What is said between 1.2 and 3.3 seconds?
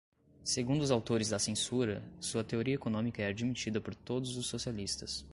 da censura, sua teoria econômica é